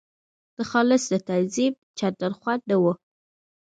د 0.55 0.57
خالص 0.71 1.03
د 1.11 1.15
تنظیم 1.29 1.73
چندان 1.99 2.33
خوند 2.39 2.61
نه 2.69 2.75
وو. 2.81 2.93